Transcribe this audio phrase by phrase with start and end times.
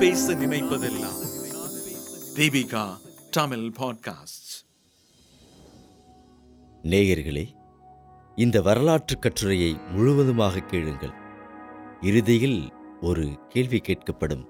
[0.00, 1.18] பேச நினைப்பதெல்லாம்.
[2.34, 2.96] தீபிகா
[3.30, 4.66] தமிழ் பாட்காஸ்ட்
[6.82, 7.48] நேயர்களே
[8.34, 11.10] இந்த வரலாற்று கட்டுரையை முழுவதுமாக கேளுங்கள்.
[12.00, 14.44] இறுதியில் ஒரு கேள்வி கேட்கப்படும்.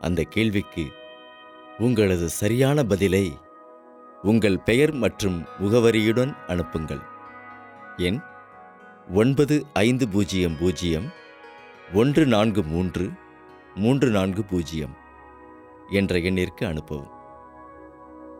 [0.00, 0.86] அந்த கேள்விக்கு
[1.78, 3.32] உங்களது சரியான பதிலை
[4.22, 7.00] உங்கள் பெயர் மற்றும் முகவரியுடன் அனுப்புங்கள்.
[7.96, 8.20] எண்
[9.14, 11.10] ஒன்பது ஐந்து பூஜ்ஜியம் பூஜ்ஜியம்
[11.94, 13.10] ஒன்று நான்கு மூன்று
[13.74, 14.96] மூன்று நான்கு பூஜ்ஜியம்
[15.90, 17.16] என்ற எண்ணிற்கு அனுப்பவும்.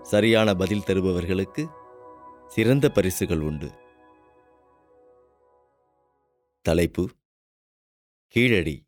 [0.03, 1.69] சரியான பதில் தருபவர்களுக்கு
[2.49, 3.71] சிறந்த பரிசுகள் உண்டு.
[6.63, 7.11] தலைப்பு
[8.29, 8.87] கீழடி.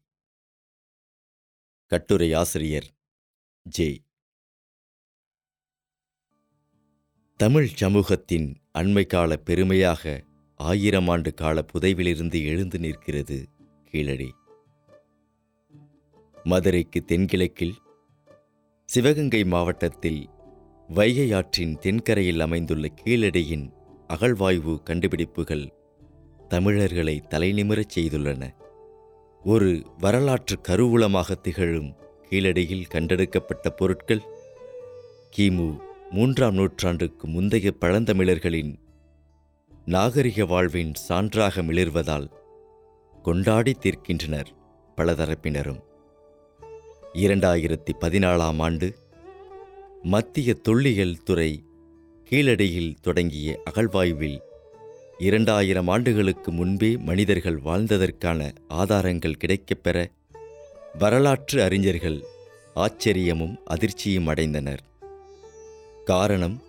[1.87, 2.87] கட்டுரை ஆசிரியர்
[3.63, 4.03] ஜே.
[7.37, 10.25] தமிழ் சமூகத்தின் அண்மைக்கால பெருமையாக
[10.57, 13.49] ஆயிரம் ஆண்டு கால புதைவிலிருந்து எழுந்து நிற்கிறது
[13.85, 14.35] கீழடி.
[16.45, 17.75] மதுரைக்கு தென்கிழக்கில்
[18.85, 20.31] சிவகங்கை மாவட்டத்தில்
[20.89, 23.73] வைகை ஆற்றின் தென்கரையில் அமைந்துள்ள கீழடியின்
[24.09, 25.73] அகழ்வாய்வு கண்டுபிடிப்புகள்
[26.49, 28.55] தமிழர்களை தலைநிமிரச் செய்துள்ளன.
[29.43, 31.95] ஒரு வரலாற்று கருவூலமாக திகழும்
[32.31, 34.23] கீழடியில் கண்டெடுக்கப்பட்ட பொருட்கள்
[35.37, 38.79] கிமு மூன்றாம் நூற்றாண்டுக்கு முந்தைய பழந்தமிழர்களின்
[39.85, 42.31] நாகரிக வாழ்வின் சான்றாக மிளிர்வதால்
[43.23, 44.47] கொண்டாடி தீர்க்கின்றனர்
[44.97, 45.81] பலதரப்பினரும்.
[47.13, 48.95] இரண்டாயிரத்தி பதினாலாம் ஆண்டு
[50.03, 51.65] மத்திய தொல்லியல் துறை
[52.31, 54.39] கீழடியில் தொடங்கிய அகழ்வாய்வில்
[55.19, 60.11] இரண்டாயிரம் ஆண்டுகளுக்கு முன்பே மனிதர்கள் வாழ்ந்ததற்கான ஆதாரங்கள் கிடைக்கப்பெற
[60.99, 62.25] வரலாற்று அறிஞர்கள்
[62.77, 64.79] ஆச்சரியமும் அதிர்ச்சியும் அடைந்தனர்.
[66.05, 66.63] காரணம்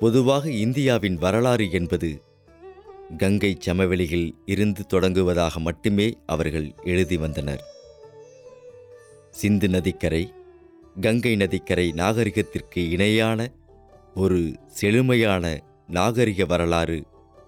[0.00, 2.22] பொதுவாக இந்தியாவின் வரலாறு என்பது
[3.18, 7.73] கங்கை சமவெளியில் இருந்து தொடங்குவதாக மட்டுமே அவர்கள் எழுதி வந்தனர்.
[9.34, 10.24] சிந்து நதிக்கரை
[11.00, 13.40] கங்கை நதிக்கரை நாகரிகத்திற்கு இணையான
[14.14, 15.44] ஒரு செழுமையான
[15.88, 16.98] நாகரிக வரலாறு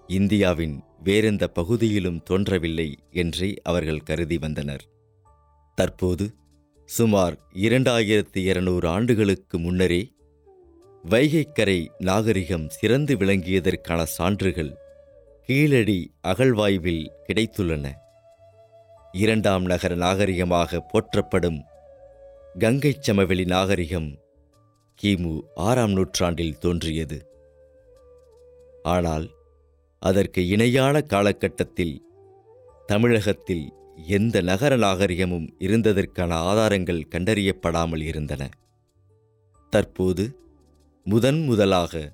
[0.07, 4.83] இந்தியாவின் வேறெந்த பகுதியிலும் தோன்றவில்லை என்றே அவர்கள் கருதி வந்தனர்.
[5.75, 6.25] தற்போது
[6.89, 10.01] சுமார் இரண்டாயிரத்தி இருநூறு ஆண்டுகளுக்கு முன்னரே
[11.03, 14.73] வைகைக்கரை நாகரிகம் சிறந்து விளங்கியதற்கான சான்றுகள்
[15.47, 17.85] கீழடி அகழ்வாய்வில் கிடைத்துள்ளன.
[19.11, 21.59] இரண்டாம் நகர நாகரிகமாக போற்றப்படும்
[22.57, 24.07] கங்கை சமவெளி நாகரிகம்
[24.99, 27.17] கிமு ஆறாம் நூற்றாண்டில் தோன்றியது.
[28.83, 29.27] ஆனால்
[29.99, 32.03] அதற்கு இணையான காலகட்டத்தில்
[32.85, 33.65] தமிழகத்தில்
[34.07, 38.49] எந்த நகர நாகரிகமும் இருந்ததற்கான ஆதாரங்கள் கண்டறியப்படாமல் இருந்தன.
[39.69, 40.25] தற்போது
[41.05, 42.13] முதன் முதலாக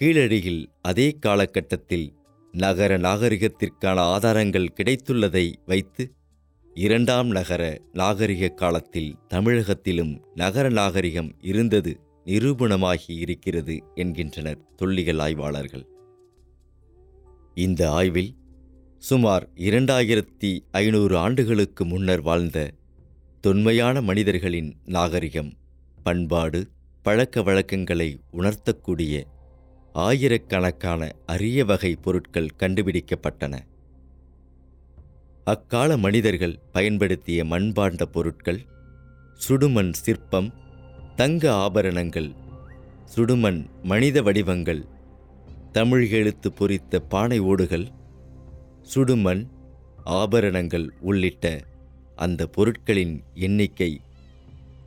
[0.00, 2.08] கீழடியில் அதே காலகட்டத்தில்
[2.52, 6.04] நகர நாகரிகத்திற்கான ஆதாரங்கள் கிடைத்துள்ளதை வைத்து
[6.74, 15.86] இரண்டாம் நகர நாகரிக காலத்தில் தமிழகத்திலும் நகர நாகரிகம் இருந்தது நிரூபணமாகி இருக்கிறது என்கின்றனர் தொல்லிகள் ஆய்வாளர்கள்.
[17.54, 18.34] இந்த ஆய்வில்
[18.98, 22.72] சுமார் இரண்டாயிரத்தி ஐநூறு ஆண்டுகளுக்கு முன்னர் வாழ்ந்த
[23.40, 25.52] தொன்மையான மனிதர்களின் நாகரிகம்
[26.02, 26.68] பண்பாடு
[27.02, 29.22] பழக்க வழக்கங்களை உணர்த்தக்கூடிய
[29.92, 33.58] ஆயிரக்கணக்கான அரிய வகை பொருட்கள் கண்டுபிடிக்கப்பட்டன.
[35.44, 38.60] அக்கால மனிதர்கள் பயன்படுத்திய மண்பாண்ட பொருட்கள்
[39.48, 40.52] சுடுமண் சிற்பம்
[41.16, 42.30] தங்க ஆபரணங்கள்
[43.14, 44.86] சுடுமண் மனித வடிவங்கள்
[45.72, 47.86] தமிழ் எழுத்து பொறித்த பானை ஓடுகள்
[48.94, 49.48] சுடுமண்
[50.04, 51.64] ஆபரணங்கள் உள்ளிட்ட
[52.16, 54.00] அந்த பொருட்களின் எண்ணிக்கை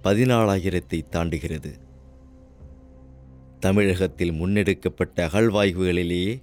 [0.04, 1.72] பதினாலாயிரத்தை தாண்டுகிறது.
[3.60, 6.42] தமிழகத்தில் முன்னெடுக்கப்பட்ட அகழ்வாய்வுகளிலேயே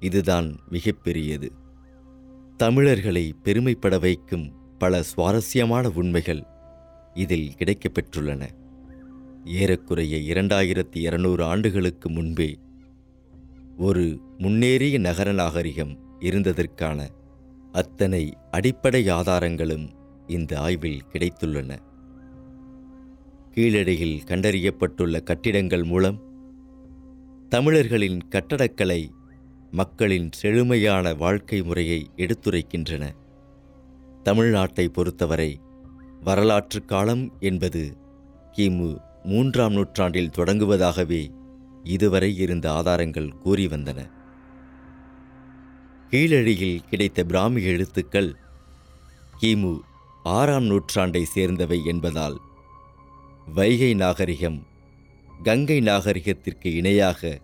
[0.00, 1.52] இதுதான் மிகப்பெரியது.
[2.58, 6.46] தமிழர்களை பெருமைப்பட வைக்கும் பல சுவாரஸ்யமான உண்மைகள்
[7.14, 8.48] இதில் கிடைக்கப்பெற்றுள்ளன.
[9.44, 12.58] ஏறக்குறைய இரண்டாயிரத்தி இருநூறு ஆண்டுகளுக்கு முன்பே
[13.76, 17.08] ஒரு முன்னேறிய நகர நாகரிகம் இருந்ததற்கான
[17.72, 19.90] அத்தனை அடிப்படை ஆதாரங்களும்
[20.26, 21.76] இந்த ஆய்வில் கிடைத்துள்ளன.
[23.54, 26.18] கீழடியில் கண்டறியப்பட்டுள்ள கட்டிடங்கள் மூலம்
[27.48, 29.10] தமிழர்களின் கட்டடக்கலை
[29.70, 33.14] மக்களின் செழுமையான வாழ்க்கை முறையை எடுத்துரைக்கின்றன.
[34.24, 35.60] தமிழ்நாட்டை பொறுத்தவரை
[36.20, 37.96] வரலாற்று காலம் என்பது
[38.52, 41.28] கிமு மூன்றாம் நூற்றாண்டில் தொடங்குவதாகவே
[41.82, 44.10] இதுவரை இருந்த ஆதாரங்கள் கூறி வந்தன.
[46.10, 48.34] கீழடியில் கிடைத்த பிராமி எழுத்துக்கள்
[49.40, 49.80] கிமு
[50.22, 52.40] ஆறாம் நூற்றாண்டை சேர்ந்தவை என்பதால்
[53.54, 54.66] வைகை நாகரிகம்
[55.42, 57.40] கங்கை நாகரிகத்திற்கு இணையாக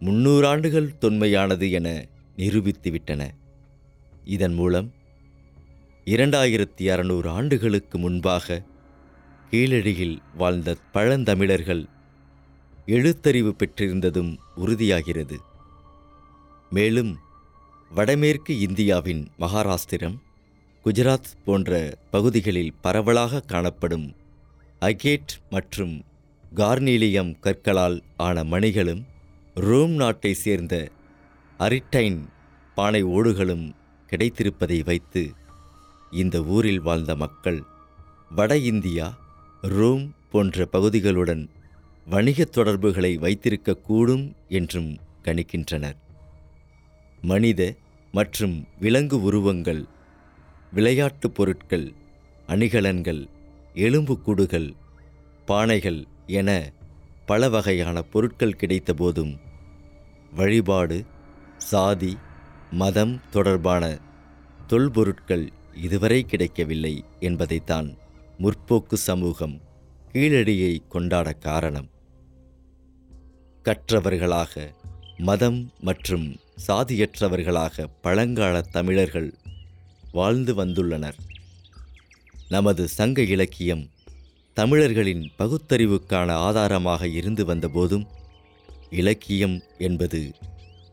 [0.00, 2.06] முன்னூறு ஆண்டுகள் தொன்மையானது என
[2.36, 3.28] நிரூபித்துவிட்டன.
[4.24, 4.92] இதன் மூலம்
[6.04, 8.62] இரண்டாயிரத்தி அறநூறு ஆண்டுகளுக்கு முன்பாக
[9.50, 11.84] கீழடியில் வாழ்ந்த பழந்தமிழர்கள்
[12.86, 15.36] எழுத்தறிவு பெற்றிருந்ததும் உறுதியாகிறது.
[16.70, 17.18] மேலும்
[17.90, 20.16] வடமேற்கு இந்தியாவின் மகாராஷ்டிரம்
[20.84, 24.14] குஜராத் போன்ற பகுதிகளில் பரவலாக காணப்படும்
[24.80, 26.04] அகேட் மற்றும்
[26.54, 29.04] கார்னீலியம் கற்களால் ஆன மணிகளும்
[29.54, 30.90] ரோம் நாட்டை சேர்ந்த
[31.58, 32.18] அரிட்டைன்
[32.74, 33.72] பானை ஓடுகளும்
[34.10, 35.30] கிடைத்திருப்பதை வைத்து
[36.10, 37.62] இந்த ஊரில் வாழ்ந்த மக்கள்
[38.30, 39.18] வட இந்தியா
[39.60, 41.48] ரோம் போன்ற பகுதிகளுடன்
[42.10, 45.96] வணிகத் தொடர்புகளை வைத்திருக்கக்கூடும் என்றும் கணிக்கின்றனர்.
[47.20, 47.74] மனித
[48.12, 49.84] மற்றும் விலங்கு உருவங்கள்
[50.72, 51.92] விளையாட்டுப் பொருட்கள்
[52.48, 53.28] அணிகலன்கள்
[53.74, 54.74] எலும்புக்கூடுகள்
[55.46, 56.72] பானைகள் என
[57.30, 59.38] பல வகையான பொருட்கள் கிடைத்தபோதும்
[60.32, 61.04] வழிபாடு
[61.56, 62.18] சாதி
[62.70, 63.98] மதம் தொடர்பான
[64.68, 67.96] தொல்பொருட்கள் இதுவரை கிடைக்கவில்லை என்பதைத்தான்
[68.38, 69.60] முற்போக்கு சமூகம்
[70.12, 71.88] கீழடியை கொண்டாட காரணம்.
[73.64, 74.74] கற்றவர்களாக
[75.16, 76.36] மதம் மற்றும்
[76.68, 79.34] சாதியற்றவர்களாக பழங்கால தமிழர்கள்
[80.12, 81.18] வாழ்ந்து வந்துள்ளனர்.
[82.48, 83.88] நமது சங்க இலக்கியம்
[84.60, 88.06] தமிழர்களின் பகுத்தறிவுக்கான ஆதாரமாக இருந்து வந்தபோதும்
[88.90, 90.20] இலக்கியம் என்பது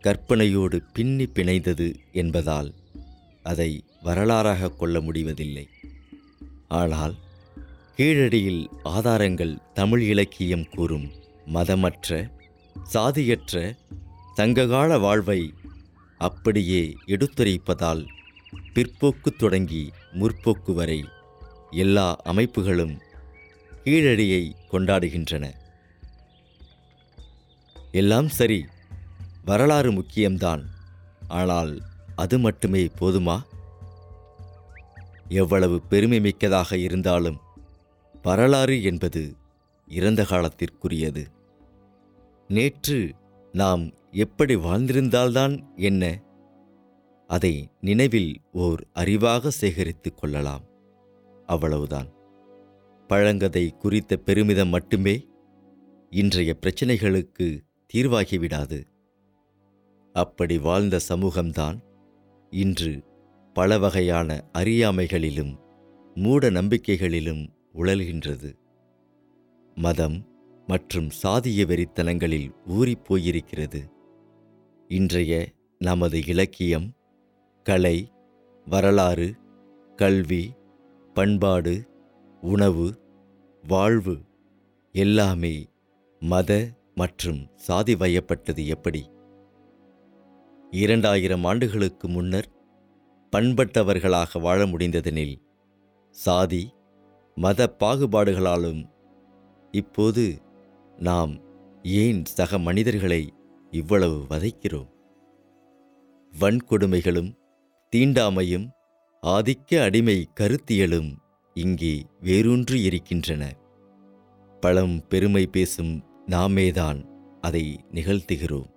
[0.03, 2.69] கற்பனையோடு பின்னி பிணைந்தது என்பதால்
[3.43, 5.65] அதை வரலாறாக கொள்ள முடிவதில்லை.
[6.67, 7.15] ஆனால்
[7.97, 11.07] கீழடியில் ஆதாரங்கள் தமிழ் இலக்கியம் கூறும்
[11.45, 12.29] மதமற்ற
[12.83, 13.75] சாதியற்ற
[14.33, 15.53] சங்ககால வாழ்வை
[16.17, 18.05] அப்படியே எடுத்துரைப்பதால்
[18.73, 21.03] பிற்போக்கு தொடங்கி முற்போக்கு வரை
[21.71, 22.95] எல்லா அமைப்புகளும்
[23.87, 25.51] கீழடியை கொண்டாடுகின்றன.
[27.91, 28.65] எல்லாம் சரி
[29.45, 30.63] வரலாறு முக்கியம்தான்.
[31.27, 31.81] ஆனால்
[32.15, 33.41] அது மட்டுமே போதுமா?
[35.29, 37.39] எவ்வளவு பெருமை மிக்கதாக இருந்தாலும்
[38.21, 39.35] வரலாறு என்பது
[39.87, 41.25] இறந்த காலத்திற்குரியது.
[42.47, 43.15] நேற்று
[43.51, 46.21] நாம் எப்படி வாழ்ந்திருந்தால்தான் என்ன?
[47.27, 50.63] அதை நினைவில் ஓர் அறிவாக சேகரித்துக் கொள்ளலாம்.
[51.45, 52.15] அவ்வளவுதான்.
[53.09, 55.15] பழங்கதை குறித்த பெருமிதம் மட்டுமே
[56.09, 57.47] இன்றைய பிரச்சனைகளுக்கு
[57.93, 58.79] தீர்வாகிவிடாது.
[60.15, 61.77] அப்படி வாழ்ந்த சமூகம்தான்
[62.51, 62.93] இன்று
[63.55, 65.53] பல வகையான அறியாமைகளிலும்
[66.15, 67.43] மூட நம்பிக்கைகளிலும்
[67.73, 68.51] உழல்கின்றது.
[69.77, 70.17] மதம்
[70.67, 73.81] மற்றும் சாதிய வெறித்தனங்களில் ஊறிப்போயிருக்கிறது
[74.87, 75.33] இன்றைய
[75.81, 76.87] நமது இலக்கியம்
[77.65, 77.97] கலை
[78.67, 79.27] வரலாறு
[79.95, 80.43] கல்வி
[81.15, 81.75] பண்பாடு
[82.47, 82.87] உணவு
[83.63, 84.15] வாழ்வு
[84.95, 85.55] எல்லாமே
[86.21, 86.51] மத
[86.95, 89.01] மற்றும் சாதி வயப்பட்டது எப்படி?
[90.71, 92.49] இரண்டாயிரம் ஆண்டுகளுக்கு முன்னர்
[93.33, 95.35] பண்பட்டவர்களாக வாழ முடிந்ததெனில்
[96.15, 96.63] சாதி
[97.37, 98.81] மத பாகுபாடுகளாலும்
[99.73, 100.25] இப்போது
[100.99, 101.33] நாம்
[101.83, 103.21] ஏன் சக மனிதர்களை
[103.73, 104.89] இவ்வளவு வதைக்கிறோம்?
[106.33, 107.31] வன்கொடுமைகளும்
[107.93, 108.67] தீண்டாமையும்
[109.23, 111.11] ஆதிக்க அடிமை கருத்தியலும்
[111.57, 113.43] இங்கே வேரூன்றி இருக்கின்றன.
[114.63, 115.93] பழம் பெருமை பேசும்
[116.25, 116.99] நாமேதான்
[117.41, 118.69] அதை நிகழ்த்துகிறோம்.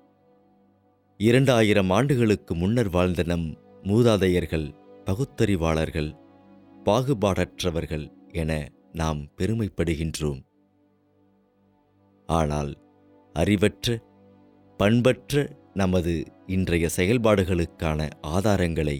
[1.20, 3.46] இரண்டாயிரம் ஆண்டுகளுக்கு முன்னர் வாழ்ந்த நம்
[3.82, 4.68] மூதாதையர்கள்
[5.04, 6.10] பகுத்தறிவாளர்கள்
[6.84, 8.50] பாகுபாடற்றவர்கள் என
[8.92, 10.40] நாம் பெருமைப்படுகின்றோம்.
[12.28, 12.72] ஆனால்
[13.34, 13.96] அறிவற்ற
[14.80, 15.42] பண்பற்ற
[15.74, 16.12] நமது
[16.46, 18.06] இன்றைய செயல்பாடுகளுக்கான
[18.36, 18.98] ஆதாரங்களை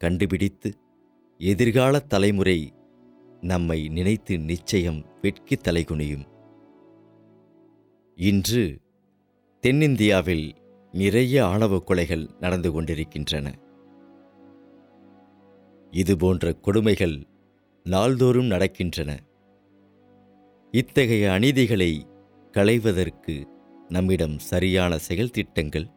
[0.00, 0.70] கண்டுபிடித்து
[1.40, 2.58] எதிர்கால தலைமுறை
[3.40, 6.26] நம்மை நினைத்து நிச்சயம் வெட்கி தலைகுனியும்.
[8.14, 8.80] இன்று
[9.60, 10.54] தென்னிந்தியாவில்
[10.92, 13.54] நிறைய ஆணவ கொலைகள் நடந்து கொண்டிருக்கின்றன.
[15.90, 17.26] இதுபோன்ற கொடுமைகள்
[17.84, 19.18] நாள்தோறும் நடக்கின்றன.
[20.70, 22.02] இத்தகைய அநீதிகளை
[22.52, 23.48] களைவதற்கு
[23.88, 25.90] நம்மிடம் சரியான செயல் திட்டங்கள்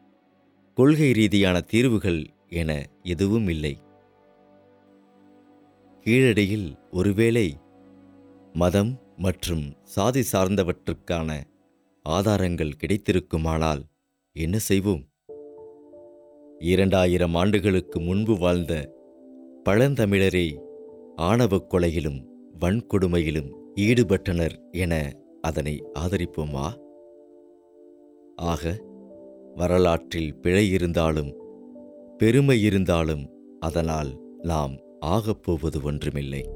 [0.73, 3.79] கொள்கை ரீதியான தீர்வுகள் என எதுவும் இல்லை.
[6.05, 7.57] கீழடியில் ஒருவேளை
[8.53, 11.41] மதம் மற்றும் சாதி சார்ந்தவற்றுக்கான
[12.03, 13.81] ஆதாரங்கள் கிடைத்திருக்குமானால்
[14.33, 15.03] என்ன செய்வோம்?
[16.59, 18.95] இரண்டாயிரம் ஆண்டுகளுக்கு முன்பு வாழ்ந்த
[19.69, 20.59] பழந்தமிழரே
[21.15, 22.19] ஆணவக் கொலையிலும்
[22.59, 26.73] வன்கொடுமையிலும் ஈடுபட்டனர் என அதனை ஆதரிப்போமா?
[28.35, 28.79] ஆக
[29.55, 31.31] வரலாற்றில் பிழை இருந்தாலும்
[32.17, 33.29] பெருமை இருந்தாலும்
[33.59, 36.49] அதனால் நாம் ஆகப்போவது ஒன்றுமில்லை.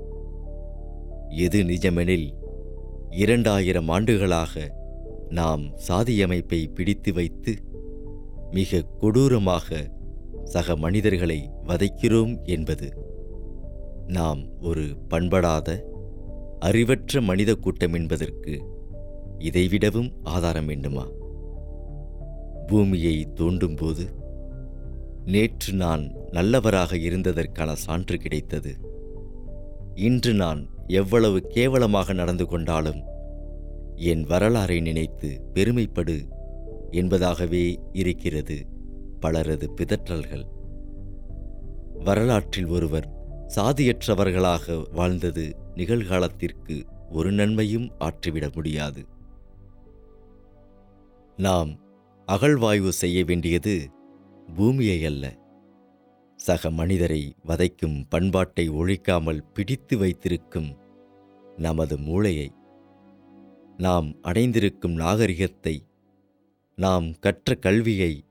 [1.29, 2.33] எது நிஜமெனில்
[3.09, 4.75] இரண்டாயிரம் ஆண்டுகளாக
[5.29, 7.55] நாம் சாதியமைப்பை பிடித்து வைத்து
[8.51, 9.91] மிக கொடூரமாக
[10.43, 12.93] சக மனிதர்களை வதைக்கிறோம் என்பது
[14.07, 15.93] நாம் ஒரு பண்படாத
[16.59, 18.61] அறிவற்ற மனித கூட்டம் என்பதற்கு
[19.39, 21.07] இதைவிடவும் ஆதாரம் வேண்டுமா?
[22.67, 24.24] பூமியை தோண்டும்போது
[25.25, 28.77] நேற்று நான் நல்லவராக இருந்ததற்கான சான்று கிடைத்தது.
[29.95, 33.01] இன்று நான் எவ்வளவு கேவலமாக நடந்து கொண்டாலும்
[33.95, 36.27] என் வரலாறை நினைத்து பெருமைப்படு
[36.91, 38.67] என்பதாகவே இருக்கிறது
[39.19, 40.45] பலரது பிதற்றல்கள்.
[41.93, 43.07] வரலாற்றில் ஒருவர்
[43.55, 49.05] சாதியற்றவர்களாக வாழ்ந்தது நிகழ்காலத்திற்கு ஒரு நன்மையும் ஆற்றிவிட முடியாது.
[51.35, 51.79] நாம்
[52.27, 53.89] அகழ்வாய்வு செய்ய வேண்டியது
[54.53, 55.37] பூமியை அல்ல.
[56.35, 60.77] சக மனிதரை வதைக்கும் பண்பாட்டை ஒழிக்காமல் பிடித்து வைத்திருக்கும்
[61.57, 62.53] நமது மூளையை
[63.77, 65.87] நாம் அடைந்திருக்கும் நாகரிகத்தை
[66.75, 68.23] நாம் கற்ற கல்வியை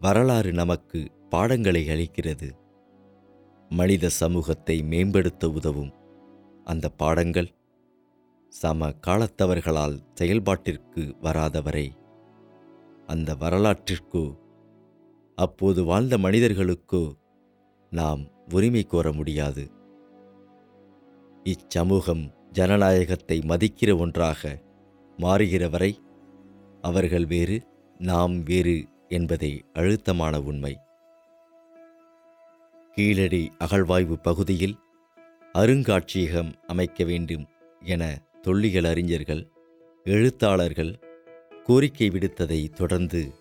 [0.00, 2.50] வரலாறு நமக்கு பாடங்களை அளிக்கிறது.
[3.68, 5.92] மனித சமூகத்தை மேம்படுத்த உதவும்
[6.64, 7.54] அந்த பாடங்கள்
[8.48, 11.90] சம காலத்தவர்களால் செயல்பாட்டிற்கு வராதவரை.
[13.06, 14.40] அந்த வரலாற்றிற்கோ
[15.34, 17.14] அப்போது வாழ்ந்த மனிதர்களுக்கோ
[17.90, 19.70] நாம் உரிமை கோர முடியாது.
[21.44, 24.62] இச்சமூகம் ஜனநாயகத்தை மதிக்கிற ஒன்றாக
[25.18, 26.00] மாறுகிற வரை
[26.80, 27.62] அவர்கள் வேறு
[27.98, 30.78] நாம் வேறு என்பதே அழுத்தமான உண்மை.
[32.92, 34.76] கீழடி அகழ்வாய்வு பகுதியில்
[35.54, 37.46] அருங்காட்சியகம் அமைக்க வேண்டும்
[37.82, 39.48] என தொல்லியல் அறிஞர்கள்
[40.04, 40.92] எழுத்தாளர்கள்
[41.64, 43.34] கோரிக்கை விடுத்ததை தொடர்ந்து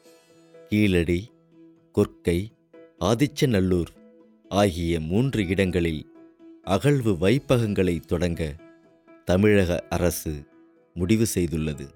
[0.69, 1.30] கீழடி
[1.91, 2.51] கொற்கை
[3.00, 3.88] ஆதிச்சநல்லூர்
[4.50, 6.05] ஆகிய மூன்று இடங்களில்
[6.63, 8.55] அகழ்வு வைப்பகங்களை தொடங்க
[9.25, 10.48] தமிழக அரசு
[10.93, 11.89] முடிவு செய்துள்ளது.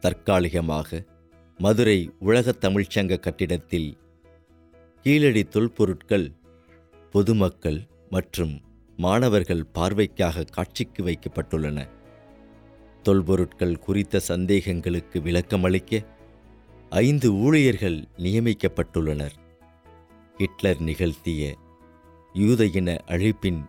[0.00, 1.04] தற்காலிகமாக
[1.58, 3.96] மதுரை உலகத் தமிழ்ச்சங்க கட்டிடத்தில்
[5.02, 6.32] கீழடி தொல்பொருட்கள்
[7.10, 8.60] பொதுமக்கள் மற்றும்
[8.96, 11.88] மாணவர்கள் பார்வைக்காக காட்சிக்கு வைக்கப்பட்டுள்ளன.
[13.02, 16.04] தொல்பொருட்கள் குறித்த சந்தேகங்களுக்கு விளக்கமளிக்க
[17.00, 19.34] ஐந்து ஊழியர்கள் நியமிக்கப்பட்டுள்ளனர்.
[20.38, 21.56] ஹிட்லர் நிகழ்த்திய
[22.32, 23.60] யூத இன அழிப்பின்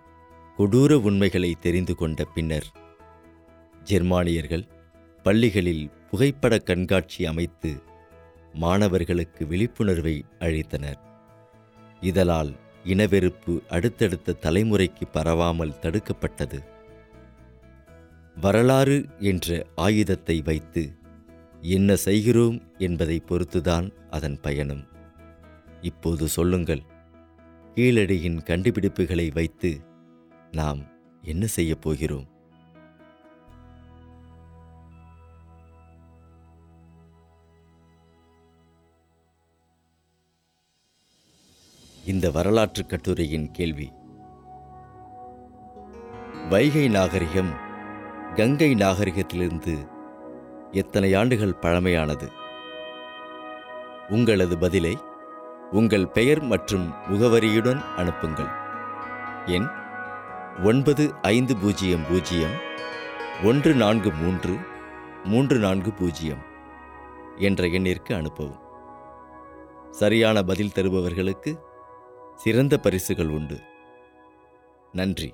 [0.58, 2.68] கொடூர உண்மைகளை தெரிந்து கொண்ட பின்னர்
[3.84, 4.68] ஜெர்மானியர்கள்
[5.24, 7.72] பள்ளிகளில் புகைப்பட கண்காட்சி அமைத்து
[8.54, 11.00] மாணவர்களுக்கு விழிப்புணர்வை அளித்தனர்.
[12.02, 12.52] இதலால்
[12.84, 16.60] இனவெறுப்பு அடுத்தடுத்த தலைமுறைக்கு பரவாமல் தடுக்கப்பட்டது.
[18.42, 20.84] வரலாறு என்ற ஆயுதத்தை வைத்து
[21.66, 24.88] என்ன செய்கிறோம் என்பதை பொறுத்துதான் அதன் பயணம்
[25.82, 26.82] இப்போது சொல்லுங்கள்.
[27.76, 29.82] கீழடியின் கண்டுபிடிப்புகளை வைத்து
[30.52, 30.84] நாம்
[31.22, 32.28] என்ன செய்யப் போகிறோம்?
[42.06, 43.92] இந்த வரலாற்று கட்டுரையின் கேள்வி.
[46.50, 47.52] வைகை நாகரிகம்
[48.36, 49.93] கங்கை நாகரிகத்திலிருந்து
[50.74, 52.32] எத்தனை ஆண்டுகள் பழமையானது?
[54.10, 54.98] உங்களது பதிலை
[55.72, 58.50] உங்கள் பெயர் மற்றும் முகவரியுடன் அனுப்புங்கள்.
[59.46, 59.68] எண்
[60.64, 62.56] ஒன்பது ஐந்து பூஜ்ஜியம் பூஜ்ஜியம்
[63.44, 64.56] ஒன்று நான்கு மூன்று
[65.24, 66.42] மூன்று நான்கு பூஜ்ஜியம்
[67.38, 68.60] என்ற எண்ணிற்கு அனுப்பவும்.
[69.92, 71.60] சரியான பதில் தருபவர்களுக்கு
[72.36, 73.62] சிறந்த பரிசுகள் உண்டு.
[74.92, 75.34] நன்றி.